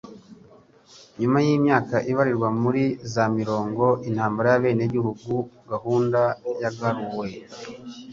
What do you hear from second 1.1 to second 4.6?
Nyuma yimyaka ibarirwa muri za mirongo intambara